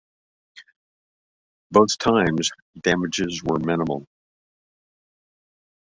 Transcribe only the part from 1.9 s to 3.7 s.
times, damages were